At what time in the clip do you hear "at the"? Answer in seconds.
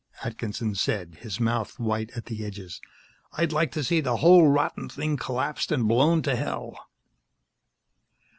2.17-2.43